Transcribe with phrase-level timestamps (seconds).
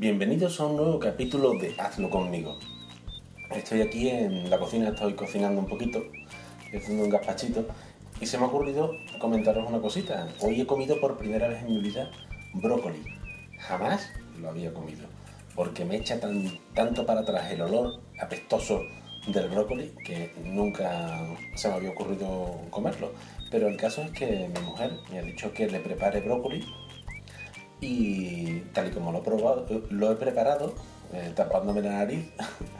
[0.00, 2.56] Bienvenidos a un nuevo capítulo de Hazlo conmigo.
[3.50, 6.04] Estoy aquí en la cocina, estoy cocinando un poquito,
[6.72, 7.66] haciendo un gazpachito
[8.20, 10.28] y se me ha ocurrido comentaros una cosita.
[10.38, 12.12] Hoy he comido por primera vez en mi vida
[12.54, 13.02] brócoli.
[13.58, 14.08] Jamás
[14.40, 15.04] lo había comido
[15.56, 16.44] porque me echa tan,
[16.74, 18.84] tanto para atrás el olor apestoso
[19.26, 21.26] del brócoli que nunca
[21.56, 23.10] se me había ocurrido comerlo.
[23.50, 26.64] Pero el caso es que mi mujer me ha dicho que le prepare brócoli
[27.80, 30.74] y tal y como lo he probado, lo he preparado,
[31.12, 32.30] eh, tapándome la nariz,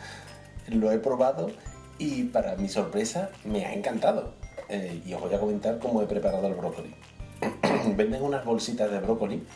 [0.68, 1.50] lo he probado
[1.98, 4.32] y para mi sorpresa me ha encantado.
[4.68, 6.94] Eh, y os voy a comentar cómo he preparado el brócoli.
[7.96, 9.46] Venden unas bolsitas de brócoli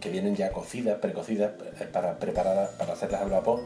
[0.00, 3.60] que vienen ya cocidas, precocidas, eh, para preparadas, para hacerlas al vapor.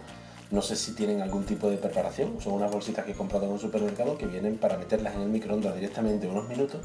[0.50, 2.40] No sé si tienen algún tipo de preparación.
[2.40, 5.28] Son unas bolsitas que he comprado en un supermercado que vienen para meterlas en el
[5.28, 6.80] microondas directamente unos minutos.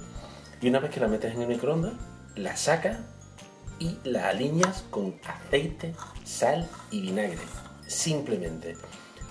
[0.62, 1.94] Y una vez que las metes en el microondas,
[2.36, 2.98] las sacas
[3.80, 7.40] y la alineas con aceite, sal y vinagre.
[7.88, 8.76] Simplemente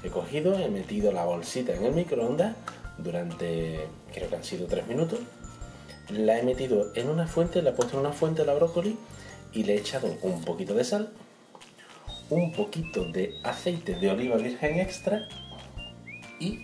[0.03, 2.57] he cogido, he metido la bolsita en el microondas
[2.99, 5.21] durante, creo que han sido 3 minutos.
[6.11, 8.97] La he metido en una fuente, la he puesto en una fuente la brócoli
[9.53, 11.13] y le he echado un poquito de sal,
[12.31, 15.29] un poquito de aceite de oliva virgen extra
[16.41, 16.61] y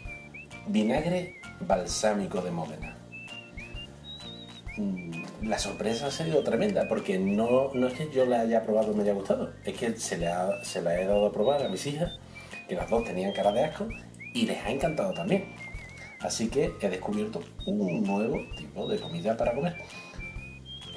[0.67, 2.97] vinagre balsámico de Módena.
[4.77, 8.92] Mm, la sorpresa ha sido tremenda porque no, no es que yo la haya probado
[8.92, 10.31] y me haya gustado, es que se, le
[10.62, 12.19] se la he dado a probar a mis hijas,
[12.69, 13.86] que las dos tenían cara de asco
[14.33, 15.45] y les ha encantado también.
[16.20, 19.77] Así que he descubierto un nuevo tipo de comida para comer.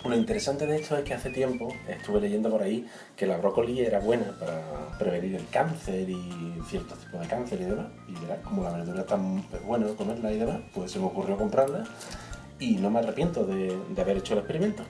[0.05, 3.81] Lo interesante de esto es que hace tiempo estuve leyendo por ahí que la brócoli
[3.81, 4.61] era buena para
[4.97, 7.87] prevenir el cáncer y ciertos tipos de cáncer y demás.
[8.07, 11.83] Y como la verdura es tan buena comerla y demás, pues se me ocurrió comprarla
[12.59, 14.83] y no me arrepiento de, haber hecho el experimento.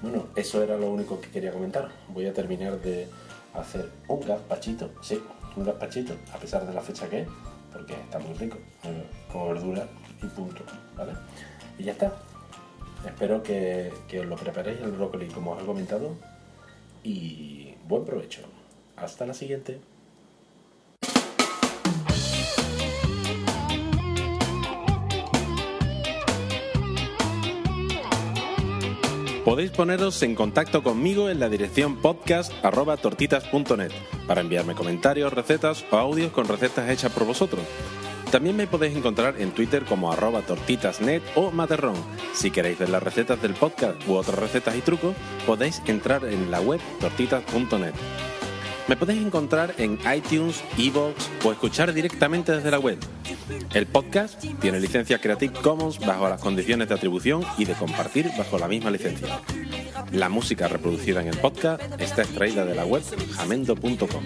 [0.00, 1.90] Bueno, eso era lo único que quería comentar.
[2.08, 3.08] Voy a terminar de
[3.54, 5.22] hacer un gazpachito, sí,
[5.56, 7.28] un gazpachito, a pesar de la fecha que es,
[7.72, 9.86] porque está muy rico, eh, con verdura
[10.22, 10.62] y punto,
[10.96, 11.12] ¿vale?
[11.78, 12.12] Y ya está.
[13.06, 16.14] Espero que, que os lo preparéis el brócoli como os he comentado
[17.02, 18.42] y buen provecho.
[18.96, 19.80] Hasta la siguiente.
[29.44, 33.90] Podéis poneros en contacto conmigo en la dirección podcast.tortitas.net
[34.28, 37.62] para enviarme comentarios, recetas o audios con recetas hechas por vosotros.
[38.30, 41.96] También me podéis encontrar en Twitter como arroba tortitasnet o materrón.
[42.32, 46.52] Si queréis ver las recetas del podcast u otras recetas y trucos, podéis entrar en
[46.52, 47.94] la web tortitas.net.
[48.86, 52.98] Me podéis encontrar en iTunes, Evox o escuchar directamente desde la web.
[53.74, 58.58] El podcast tiene licencia Creative Commons bajo las condiciones de atribución y de compartir bajo
[58.58, 59.40] la misma licencia.
[60.12, 63.02] La música reproducida en el podcast está extraída de la web
[63.36, 64.24] jamendo.com.